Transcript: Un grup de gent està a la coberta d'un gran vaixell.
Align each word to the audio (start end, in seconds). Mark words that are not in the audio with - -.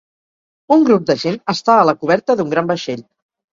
Un 0.75 0.85
grup 0.87 1.05
de 1.09 1.17
gent 1.25 1.37
està 1.55 1.77
a 1.83 1.85
la 1.91 1.97
coberta 2.01 2.39
d'un 2.43 2.53
gran 2.57 2.75
vaixell. 2.75 3.07